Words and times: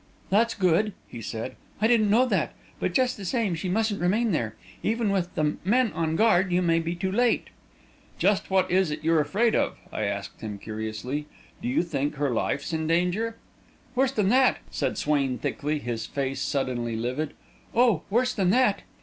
"That's 0.31 0.55
good," 0.55 0.93
he 1.07 1.21
said. 1.21 1.55
"I 1.79 1.85
didn't 1.85 2.09
know 2.09 2.25
that. 2.25 2.55
But 2.79 2.95
just 2.95 3.17
the 3.17 3.23
same, 3.23 3.53
she 3.53 3.69
mustn't 3.69 4.01
remain 4.01 4.31
there. 4.31 4.55
Even 4.81 5.11
with 5.11 5.35
the 5.35 5.57
men 5.63 5.93
on 5.93 6.15
guard, 6.15 6.51
you 6.51 6.63
may 6.63 6.79
be 6.79 6.95
too 6.95 7.11
late." 7.11 7.49
"Just 8.17 8.49
what 8.49 8.71
is 8.71 8.89
it 8.89 9.03
you're 9.03 9.19
afraid 9.21 9.55
of?" 9.55 9.77
I 9.93 10.05
asked 10.05 10.41
him, 10.41 10.57
curiously. 10.57 11.27
"Do 11.61 11.67
you 11.67 11.83
think 11.83 12.15
her 12.15 12.31
life's 12.31 12.73
in 12.73 12.87
danger?" 12.87 13.37
"Worse 13.93 14.11
than 14.11 14.29
that!" 14.29 14.57
said 14.71 14.97
Swain 14.97 15.37
thickly, 15.37 15.77
his 15.77 16.07
face 16.07 16.41
suddenly 16.41 16.95
livid. 16.95 17.35
"Oh, 17.75 18.01
worse 18.09 18.33
than 18.33 18.49
that!" 18.49 18.81